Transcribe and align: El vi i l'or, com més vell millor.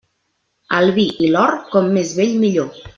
El 0.77 0.89
vi 0.95 1.05
i 1.27 1.29
l'or, 1.37 1.55
com 1.77 1.95
més 2.01 2.19
vell 2.23 2.37
millor. 2.45 2.79